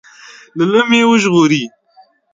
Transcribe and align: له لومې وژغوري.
له 0.57 0.65
لومې 0.71 1.01
وژغوري. 1.09 1.63